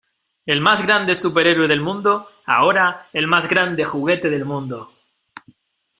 ¡El 0.51 0.61
mas 0.61 0.81
grande 0.81 1.13
súper 1.13 1.45
héroe 1.45 1.67
del 1.67 1.79
mundo, 1.79 2.27
ahora 2.47 3.07
el 3.13 3.27
mas 3.27 3.47
grande 3.47 3.85
juguete 3.85 4.31
del 4.31 4.45
mundo! 4.45 4.91